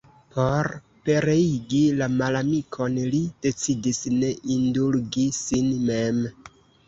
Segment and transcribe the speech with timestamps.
[0.35, 0.67] Por
[1.07, 6.25] pereigi la malamikon, li decidis ne indulgi sin mem.